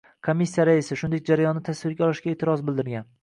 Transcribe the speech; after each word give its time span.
Komissiya 0.27 0.63
raisi, 0.69 0.97
shuningdek, 1.01 1.27
jarayonni 1.31 1.63
tasvirga 1.69 2.05
olishga 2.09 2.33
e'tiroz 2.35 2.65
bildirgan 2.71 3.07